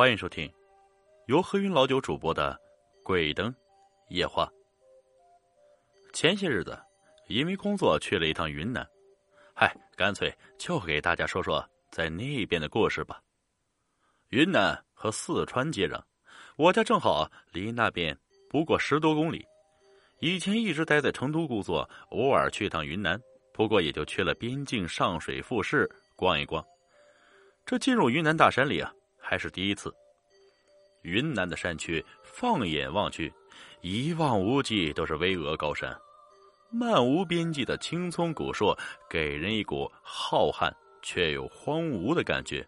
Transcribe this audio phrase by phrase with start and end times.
[0.00, 0.50] 欢迎收听
[1.26, 2.58] 由何云老九主播的
[3.04, 3.54] 《鬼灯
[4.08, 4.46] 夜话》。
[6.14, 6.74] 前些日子
[7.26, 8.82] 因为工作去了一趟云南，
[9.54, 13.20] 嗨，干脆就给大家说说在那边的故事吧。
[14.30, 16.02] 云南和四川接壤，
[16.56, 19.46] 我家正好离那边不过十多公里。
[20.20, 23.20] 以前一直待在成都工作，偶尔去趟云南，
[23.52, 25.86] 不过也就去了边境上水富市
[26.16, 26.64] 逛一逛。
[27.66, 28.90] 这进入云南大山里啊。
[29.30, 29.94] 还是第一次。
[31.02, 33.32] 云南的山区，放眼望去，
[33.80, 35.96] 一望无际都是巍峨高山，
[36.68, 38.76] 漫无边际的青葱古树，
[39.08, 40.68] 给人一股浩瀚
[41.00, 42.66] 却又荒芜的感觉。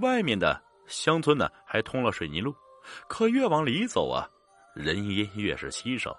[0.00, 2.54] 外面的乡村呢，还通了水泥路，
[3.06, 4.26] 可越往里走啊，
[4.74, 6.18] 人烟越是稀少。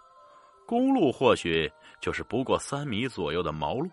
[0.67, 1.67] 公路或许
[1.99, 3.90] 就是不过三米左右的毛路，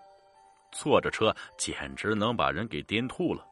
[0.71, 3.47] 坐着车简直能把人给颠吐了。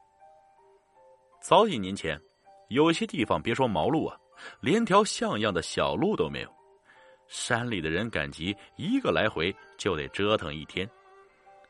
[1.49, 2.21] 早几年前，
[2.69, 4.15] 有些地方别说毛路啊，
[4.61, 6.55] 连条像样的小路都没有。
[7.27, 10.87] 山里的人赶集，一个来回就得折腾一天。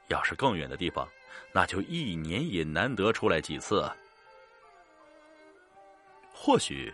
[0.09, 1.09] 要是更远的地方，
[1.53, 3.89] 那就一年也难得出来几次。
[6.33, 6.93] 或许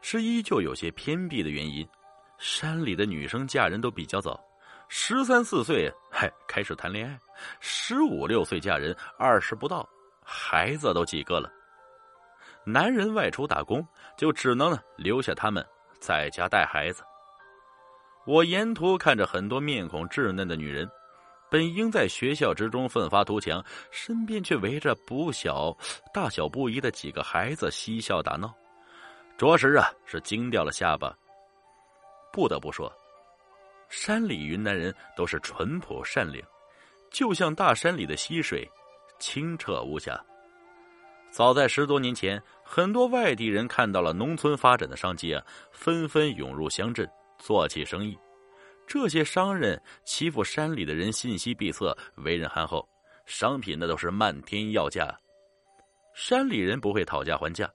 [0.00, 1.84] 是依旧有些偏僻的原因，
[2.38, 4.40] 山里的女生嫁人都比较早，
[4.88, 7.18] 十三四岁嗨开始谈恋爱，
[7.58, 9.84] 十五六岁嫁人，二十不到，
[10.22, 11.52] 孩子都几个了。
[12.70, 15.64] 男人外出打工，就只能留下他们
[15.98, 17.02] 在家带孩子。
[18.26, 20.88] 我沿途看着很多面孔稚嫩的女人，
[21.50, 25.76] 本应在学校之中奋发图强，身边却围着不小、
[26.12, 28.54] 大小不一的几个孩子嬉笑打闹，
[29.36, 31.16] 着实啊是惊掉了下巴。
[32.32, 32.92] 不得不说，
[33.88, 36.46] 山里云南人都是淳朴善良，
[37.10, 38.70] 就像大山里的溪水，
[39.18, 40.22] 清澈无瑕。
[41.30, 47.08] 早在十多年前，很多外地人看到了农村发展的商机啊，纷纷涌入乡镇
[47.38, 48.18] 做起生意。
[48.86, 52.86] 这些商人欺负山里的人信息闭塞，为人憨厚，
[53.26, 55.16] 商品那都是漫天要价。
[56.14, 57.72] 山里人不会讨价还价，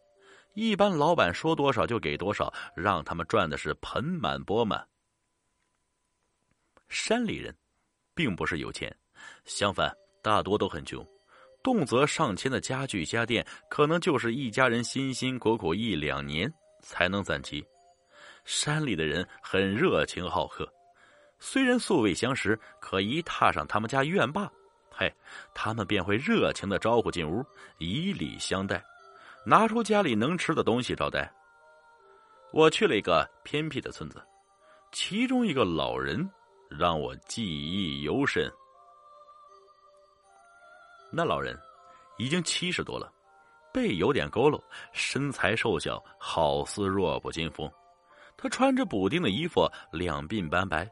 [0.54, 4.86] 一般老板说多少就给多少，让他们赚的是盆满钵满。
[6.90, 7.56] 山里人
[8.14, 8.94] 并不是有钱，
[9.46, 11.04] 相反，大多都很穷。
[11.66, 16.48] 动辄上千的家具家电，可能就是一家人辛辛苦苦一两年
[16.84, 17.66] 才能攒齐。
[18.44, 20.72] 山里的人很热情好客，
[21.40, 24.48] 虽然素未相识，可一踏上他们家院坝，
[24.92, 25.12] 嘿，
[25.56, 27.44] 他们便会热情的招呼进屋，
[27.80, 28.80] 以礼相待，
[29.44, 31.34] 拿出家里能吃的东西招待。
[32.54, 34.24] 我去了一个偏僻的村子，
[34.92, 36.30] 其中一个老人
[36.70, 38.52] 让我记忆犹深。
[41.18, 41.58] 那老人
[42.18, 43.10] 已经七十多了，
[43.72, 44.62] 背有点佝偻，
[44.92, 47.72] 身材瘦小，好似弱不禁风。
[48.36, 50.86] 他穿着补丁的衣服，两鬓斑白，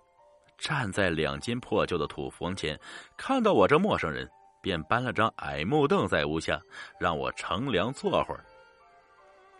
[0.58, 2.80] 站在两间破旧的土房前，
[3.18, 4.26] 看到我这陌生人，
[4.62, 6.58] 便搬了张矮木凳在屋下，
[6.98, 8.46] 让我乘凉坐会儿。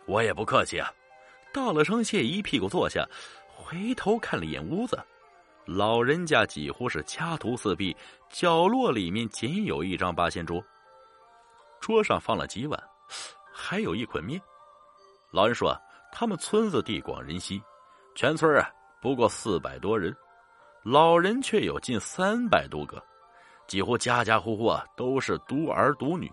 [0.06, 0.90] 我也不客气啊，
[1.52, 3.06] 道了声谢，一屁股坐下，
[3.54, 4.98] 回头看了一眼屋子。
[5.66, 7.96] 老人家几乎是家徒四壁，
[8.28, 10.62] 角落里面仅有一张八仙桌，
[11.80, 12.78] 桌上放了几碗，
[13.50, 14.38] 还有一捆面。
[15.30, 15.74] 老人说
[16.12, 17.62] ：“他们村子地广人稀，
[18.14, 18.70] 全村啊
[19.00, 20.14] 不过四百多人，
[20.82, 23.02] 老人却有近三百多个，
[23.66, 26.30] 几乎家家户户啊都是独儿独女。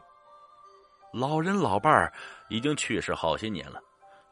[1.14, 2.12] 老人老伴儿
[2.50, 3.80] 已经去世好些年了，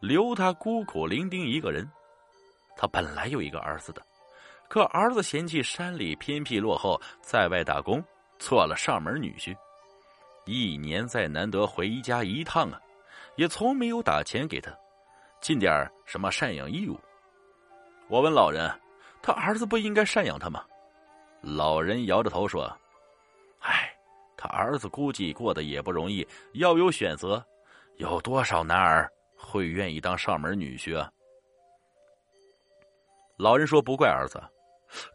[0.02, 1.90] 留他孤苦伶仃一个人。
[2.76, 4.02] 他本来有一个儿子的。”
[4.70, 8.02] 可儿子嫌弃山里偏僻落后，在外打工，
[8.38, 9.58] 做了上门女婿，
[10.46, 12.80] 一年再难得回家一趟啊，
[13.36, 14.72] 也从没有打钱给他，
[15.42, 17.00] 尽点什么赡养义务。
[18.08, 18.72] 我问老人
[19.24, 20.64] ：“他儿子不应该赡养他吗？”
[21.42, 22.72] 老人摇着头说
[23.62, 23.92] ：“唉，
[24.38, 27.44] 他儿子估计过得也不容易，要有选择，
[27.98, 31.12] 有多少男儿会愿意当上门女婿啊？”
[33.36, 34.40] 老人说：“不怪儿子。”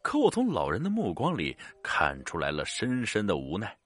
[0.02, 3.76] 可我从老人的目光里看出来了深深的无奈。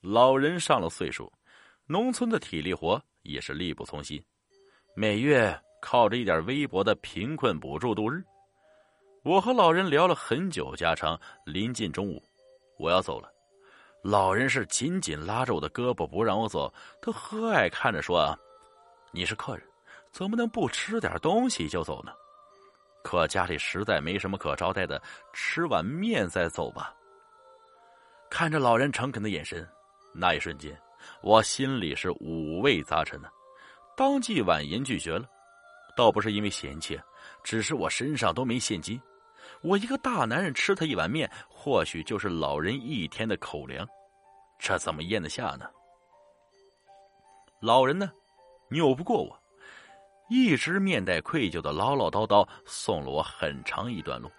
[0.00, 1.32] 老人上了岁数，
[1.86, 4.22] 农村的体力活也是力不从心，
[4.96, 8.22] 每月靠着一点微薄的贫困补助度日。
[9.22, 12.20] 我和老人聊了很久家常，临近中午，
[12.76, 13.32] 我要走了，
[14.02, 18.36] 老人是紧紧拉着我的胳膊不让我走，他和蔼看着说：“啊
[19.12, 19.64] 你是客人，
[20.10, 22.12] 怎么能不吃点东西就走呢？”
[23.02, 25.00] 可家里实在没什么可招待的，
[25.32, 26.94] 吃碗面再走吧。
[28.30, 29.68] 看着老人诚恳的眼神，
[30.14, 30.76] 那一瞬间，
[31.22, 33.28] 我心里是五味杂陈呢。
[33.96, 35.28] 当即婉言拒绝了。
[35.94, 36.98] 倒不是因为嫌弃，
[37.44, 38.98] 只是我身上都没现金，
[39.60, 43.86] 我一个大男人吃他一碗面，或许就是老人一天的口粮，
[44.58, 45.68] 这怎么咽得下呢？
[47.60, 48.10] 老人呢，
[48.70, 49.41] 拗不过我，
[50.28, 54.30] 一直面带愧疚的唠唠叨叨送了我很长一段路。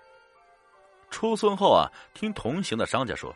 [1.09, 3.35] 出村后啊，听同行的商家说，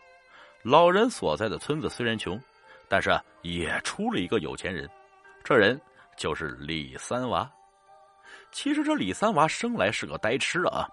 [0.64, 2.42] 老人所在的村子虽然穷，
[2.90, 4.90] 但是也出了一个有钱人，
[5.44, 5.80] 这人
[6.18, 7.48] 就是李三娃。
[8.52, 10.88] 其实这李三娃生来是个呆痴啊，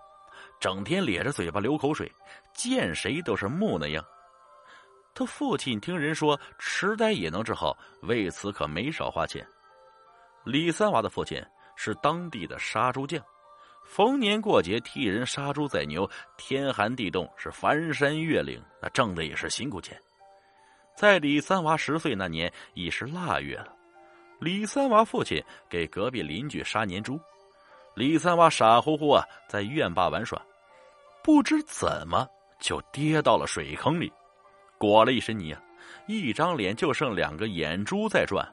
[0.60, 2.12] 整天咧着嘴巴流口水，
[2.52, 4.04] 见谁都是木那样。
[5.14, 9.46] 他父亲听人说痴呆也能治好，为此可没少花钱。
[10.44, 11.42] 李三娃的父亲
[11.74, 13.22] 是当地的杀猪匠。
[13.86, 16.08] 逢年过节替人杀猪宰牛，
[16.38, 19.98] 天寒地冻是翻山越岭，那挣的也是辛苦钱。
[20.96, 23.74] 在李三娃十岁那年，已是腊月了。
[24.40, 27.20] 李三娃父亲给隔壁邻居杀年猪，
[27.94, 30.40] 李三娃傻乎乎啊在院坝玩耍，
[31.22, 32.26] 不知怎么
[32.58, 34.10] 就跌到了水坑里，
[34.78, 35.62] 裹了一身泥啊，
[36.06, 38.46] 一张脸就剩两个眼珠在转。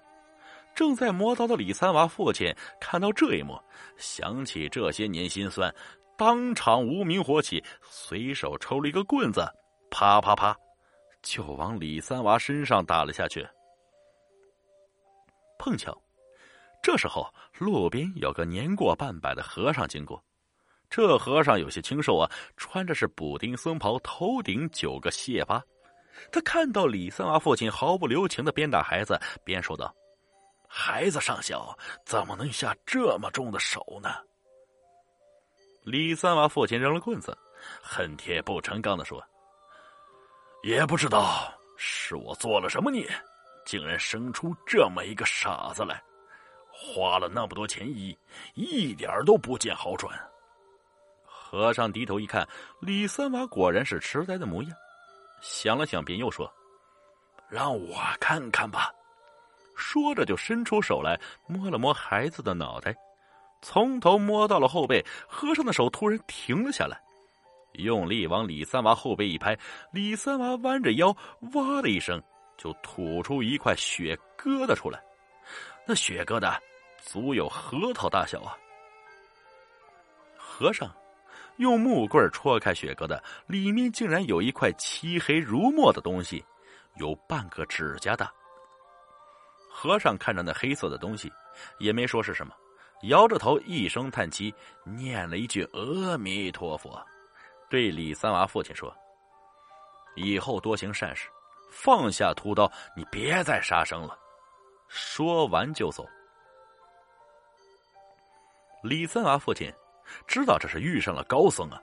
[0.73, 3.59] 正在磨刀的李三娃父亲看到这一幕，
[3.97, 5.73] 想起这些年心酸，
[6.18, 9.45] 当场无名火起，随手抽了一个棍子，
[9.89, 10.56] 啪啪啪，
[11.21, 13.47] 就往李三娃身上打了下去。
[15.59, 15.95] 碰巧，
[16.81, 20.23] 这时候路边有个年过半百的和尚经过，
[20.89, 25.62] 这和尚有些清瘦啊，穿着是补丁僧袍，头顶九个蟹疤。
[26.31, 29.94] 他看到李三娃父亲毫不留情的鞭打孩子，边说道。
[30.73, 34.09] 孩子尚小，怎么能下这么重的手呢？
[35.83, 37.38] 李三娃父亲扔了棍子，
[37.83, 39.21] 恨铁不成钢的说
[40.63, 43.06] ：“也不知道是我做了什么孽，
[43.65, 46.01] 竟然生出这么一个傻子来，
[46.71, 48.18] 花了那么多钱医，
[48.53, 50.18] 一点都不见好转。”
[51.25, 52.47] 和尚低头一看，
[52.79, 54.71] 李三娃果然是痴呆的模样，
[55.41, 56.50] 想了想，便又说
[57.51, 58.89] ：“让我看看吧。”
[59.81, 62.95] 说着，就伸出手来摸了摸孩子的脑袋，
[63.63, 65.04] 从头摸到了后背。
[65.28, 67.01] 和尚的手突然停了下来，
[67.74, 69.57] 用力往李三娃后背一拍，
[69.92, 71.16] 李三娃弯着腰，
[71.54, 72.22] 哇的一声
[72.57, 75.01] 就吐出一块血疙瘩出来。
[75.88, 76.57] 那血疙瘩
[77.01, 78.56] 足有核桃大小啊！
[80.38, 80.89] 和尚
[81.57, 86.45] 用木棍戳开血疙瘩，里面竟然有一块漆黑如墨的东西，
[86.98, 88.31] 有半个指甲大。
[89.73, 91.31] 和尚看着那黑色的东西，
[91.79, 92.53] 也没说是什么，
[93.03, 94.53] 摇着头一声叹气，
[94.83, 97.03] 念了一句“阿弥陀佛”，
[97.69, 98.94] 对李三娃父亲说
[100.15, 101.29] ：“以后多行善事，
[101.71, 104.18] 放下屠刀，你别再杀生了。”
[104.88, 106.06] 说完就走。
[108.83, 109.71] 李三娃父亲
[110.27, 111.81] 知道这是遇上了高僧啊，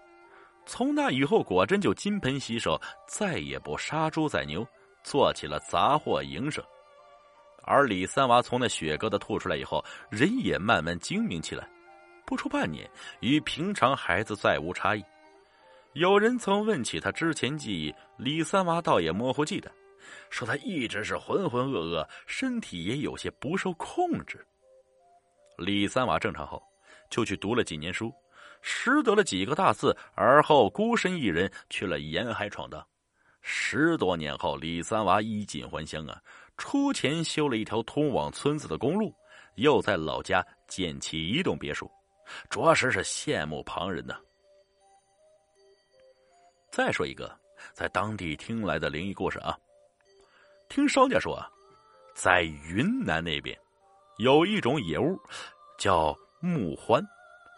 [0.66, 4.66] 从那以后果真就金盆洗手，再也不杀猪宰牛，
[5.02, 6.62] 做起了杂货营生。
[7.68, 11.68] 而李三娃从那血疙瘩吐出来以后，人也慢慢精明起来，
[12.24, 15.04] 不出半年，与平常孩子再无差异。
[15.92, 19.70] 有人曾问起他之前记忆，李三娃倒也模糊记得，
[20.30, 24.42] 说他一直是浑浑噩噩，身体也有些不受控制。
[25.58, 26.62] 李三娃正常后，
[27.10, 28.10] 就去读了几年书，
[28.62, 32.82] 识得了几个大字，而后孤身一人去了沿海闯荡。
[33.42, 36.18] 十多年后，李三娃衣锦还乡啊。
[36.58, 39.14] 出钱修了一条通往村子的公路，
[39.54, 41.90] 又在老家建起一栋别墅，
[42.50, 44.14] 着实是羡慕旁人呢。
[46.70, 47.34] 再说一个
[47.72, 49.56] 在当地听来的灵异故事啊，
[50.68, 51.48] 听商家说啊，
[52.14, 53.58] 在云南那边
[54.18, 55.18] 有一种野物
[55.78, 57.02] 叫木獾，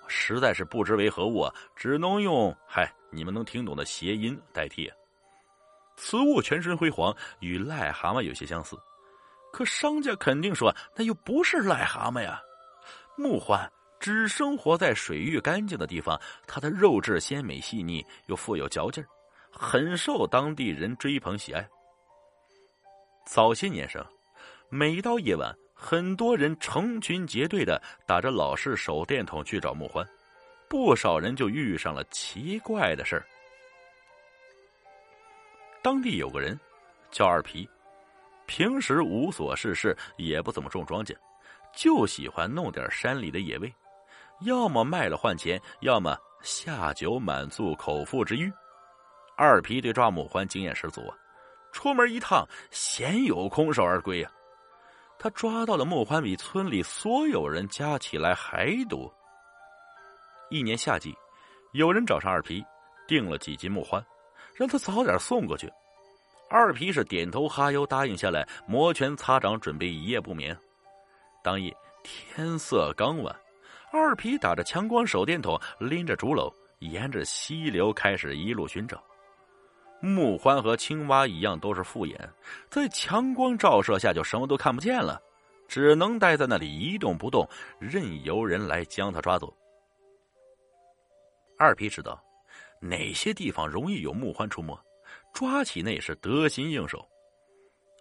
[0.08, 4.90] 实在是不知为何物啊，只能用嗨你们能听懂的谐音代替。
[5.96, 8.78] 此物全身灰黄，与癞蛤蟆有些相似。
[9.52, 12.40] 可商家肯定说，那又不是癞蛤蟆呀。
[13.16, 19.06] 木獾只生活在水域干净的地方，它的肉质鲜美细腻，又富有嚼劲儿，
[19.50, 21.68] 很受当地人追捧喜爱。
[23.26, 24.04] 早些年生，
[24.70, 30.06] 每到夜晚，很多人成群结队的打着老式手电筒去找木獾，
[30.68, 33.26] 不少人就遇上了奇怪的事儿。
[35.82, 36.58] 当地有个人
[37.10, 37.68] 叫二皮。
[38.50, 41.16] 平时无所事事，也不怎么种庄稼，
[41.72, 43.72] 就喜欢弄点山里的野味，
[44.40, 48.52] 要么卖了换钱，要么下酒满足口腹之欲。
[49.36, 51.14] 二皮对抓木欢经验十足啊，
[51.70, 54.32] 出门一趟鲜有空手而归啊。
[55.16, 59.08] 他抓到的木欢比村里所有人加起来还多。
[60.50, 61.14] 一年夏季，
[61.72, 62.64] 有人找上二皮，
[63.06, 64.04] 订了几斤木欢，
[64.56, 65.72] 让他早点送过去。
[66.50, 70.56] 二皮是点头哈腰答应下来，摩拳擦掌，准备一夜不眠。
[71.44, 73.34] 当夜天色刚晚，
[73.92, 79.00] 二皮打着强光手电筒，拎着竹篓，沿着溪流开始一路寻找。
[80.00, 82.18] 木欢和青蛙一样，都是复眼，
[82.68, 85.22] 在强光照射下就什么都看不见了，
[85.68, 89.56] 只能待在那里一动不动，任由人来将他抓走。
[91.56, 92.20] 二皮知道
[92.80, 94.76] 哪些地方容易有木欢出没，
[95.32, 97.08] 抓起那是得心应手。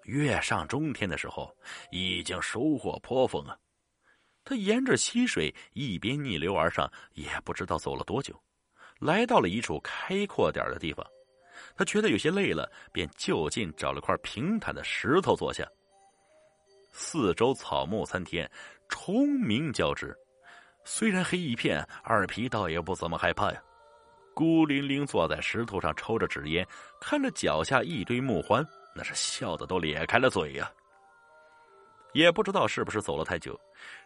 [0.05, 1.55] 月上中天的时候，
[1.91, 3.57] 已经收获颇丰啊。
[4.43, 8.33] 他沿着溪水一边逆流而上，也不知道走了多久，
[8.99, 11.05] 来到了一处开阔点的地方。
[11.75, 15.67] 他觉得有些累了，便就近找了块平坦的石头坐下。
[16.91, 18.49] 四周草木参天，
[18.87, 20.17] 虫鸣交织。
[20.83, 23.61] 虽然黑一片，二皮倒也不怎么害怕呀。
[24.33, 26.65] 孤零零坐在石头上抽着纸烟，
[26.99, 30.71] 看着脚下一堆木獾，那是笑的都咧开了嘴呀。
[32.13, 33.59] 也不知道是不是走了太久，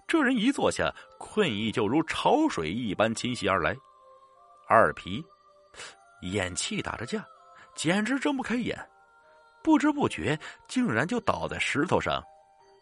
[0.08, 3.76] 这人一坐下，困意就如潮水一般侵袭而来。
[4.68, 5.24] 二皮
[6.22, 7.26] 眼气打着架。
[7.76, 8.78] 简直睁不开眼，
[9.64, 12.24] 不知不觉竟然就倒在石头上，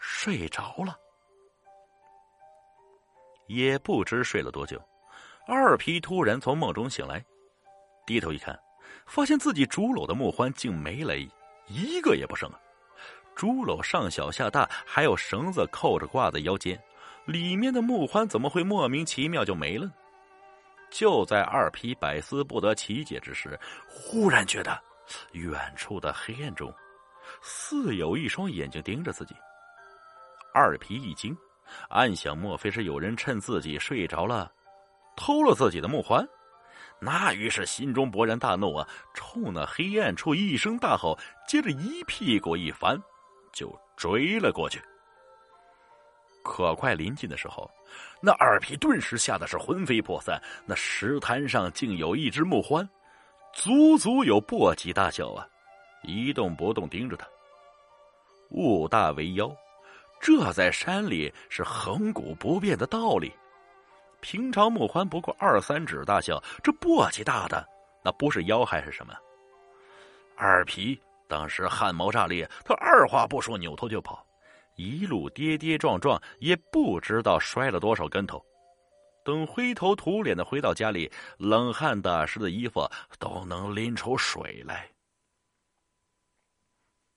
[0.01, 0.98] 睡着了。
[3.48, 4.77] 也不知睡了多久，
[5.48, 7.24] 二皮突然从梦中醒来，
[8.05, 8.58] 低头一看，
[9.05, 11.17] 发现自己竹篓的木欢竟没了
[11.67, 12.60] 一个也不剩啊！
[13.36, 16.77] 竹篓上小下大，还有绳子扣着挂在腰间，
[17.25, 19.89] 里面的木欢怎么会莫名其妙就没了？
[20.89, 24.77] 就在二皮百思不得其解之时，忽然觉得
[25.31, 26.74] 远处的黑暗中，
[27.41, 29.34] 似有一双眼睛盯着自己。
[30.53, 31.34] 二皮一惊，
[31.88, 34.51] 暗想：莫非是有人趁自己睡着了，
[35.15, 36.27] 偷了自己的木环？
[37.03, 41.17] 那于是心中勃然大怒啊，冲那黑暗处一声大吼，
[41.48, 42.96] 接着一屁股一翻，
[43.51, 44.79] 就追了过去。
[46.43, 47.70] 可快临近的时候，
[48.22, 50.39] 那二皮顿时吓得是魂飞魄散。
[50.63, 52.88] 那石滩上竟有一只木獾，
[53.51, 55.48] 足足有簸箕大小啊，
[56.03, 57.27] 一动不动盯着他。
[58.51, 59.51] 物大为妖，
[60.20, 63.34] 这在山里是恒古不变的道理。
[64.21, 67.67] 平常木宽不过二三指大小，这簸箕大的，
[68.03, 69.13] 那不是妖还是什么？
[70.37, 74.25] 二皮当时汗毛炸裂，他二话不说，扭头就跑。
[74.75, 78.43] 一路跌跌撞撞，也不知道摔了多少跟头。
[79.23, 84.89] 等灰头土脸的回到家里，冷汗打湿的衣服都能淋出水来。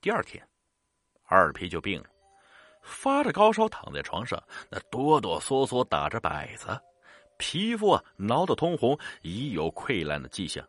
[0.01, 0.45] 第二天，
[1.23, 2.07] 二皮就病了，
[2.83, 6.79] 发着高烧，躺在床上，那哆哆嗦嗦打着摆子，
[7.37, 10.65] 皮肤啊挠得通红，已有溃烂的迹象。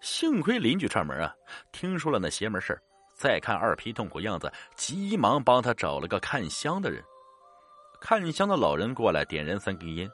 [0.00, 1.34] 幸亏邻居串门啊，
[1.72, 2.82] 听说了那邪门事儿。
[3.14, 7.02] 再看二皮痛苦样子，急忙帮他找了个看香的人。
[8.00, 10.10] 看香的老人过来点燃三根烟，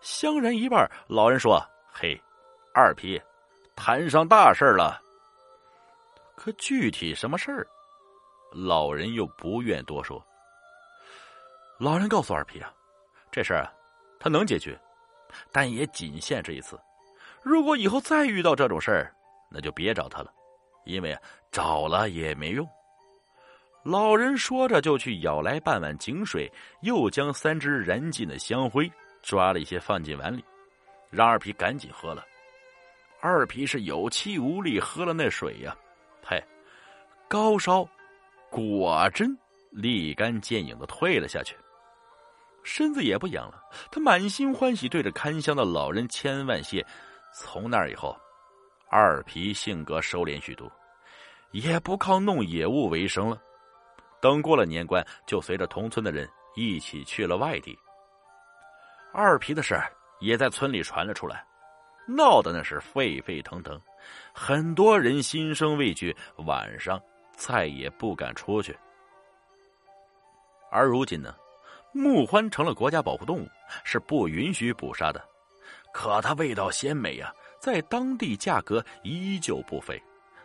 [0.00, 2.20] 香燃一半，老人说：“嘿，
[2.74, 3.20] 二皮，
[3.76, 5.00] 摊上大事了。”
[6.34, 7.66] 可具体什么事儿，
[8.50, 10.20] 老人又不愿多说。
[11.78, 12.72] 老人告诉二皮啊，
[13.30, 13.72] 这事儿啊，
[14.18, 14.76] 他能解决，
[15.52, 16.78] 但也仅限这一次。
[17.42, 19.14] 如果以后再遇到这种事儿，
[19.50, 20.32] 那就别找他了。
[20.84, 21.14] 因为
[21.52, 22.66] 找了也没用。
[23.82, 28.90] 老人说着，就去舀来半碗井水，又将三只燃尽的香灰
[29.22, 30.42] 抓了一些放进碗里，
[31.10, 32.24] 让二皮赶紧喝了。
[33.20, 35.76] 二皮是有气无力喝了那水呀，
[36.24, 36.42] 嘿，
[37.28, 37.86] 高烧
[38.48, 39.36] 果真
[39.70, 41.54] 立竿见影的退了下去，
[42.68, 43.62] 身子也不痒了。
[43.90, 46.84] 他满心欢喜，对着看香的老人千恩万谢。
[47.34, 48.14] 从那以后，
[48.90, 50.70] 二皮性格收敛许多。
[51.52, 53.40] 也不靠弄野物为生了。
[54.20, 57.74] 等过了年关，就随着同村的人一起去了外地。
[59.14, 59.74] 二皮的事
[60.20, 61.42] 也在村里传了出来，
[62.06, 63.80] 闹得那是沸沸腾腾，
[64.34, 67.00] 很多人心生畏惧，晚上
[67.34, 68.76] 再也不敢出去。
[70.70, 71.34] 而如今呢，
[71.92, 73.48] 木獾成了国家保护动物，
[73.84, 75.22] 是不允许捕杀的。
[75.92, 80.00] 可它味道鲜美呀，在当地价格依旧不菲。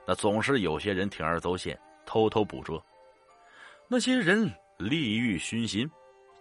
[0.06, 2.84] 那总是有些人铤而走险，偷偷捕捉。
[3.88, 5.90] 那些人利欲熏心，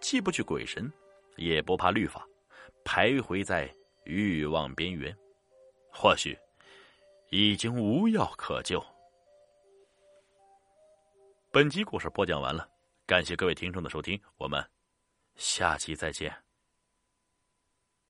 [0.00, 0.90] 既不去鬼神，
[1.36, 2.26] 也不怕律法，
[2.84, 3.72] 徘徊在
[4.04, 5.14] 欲望边缘，
[5.92, 6.36] 或许
[7.30, 8.82] 已经无药可救。
[11.50, 12.66] 本集故事播讲完了。
[13.04, 14.64] 感谢各位听众的收听，我们
[15.36, 16.51] 下期再见。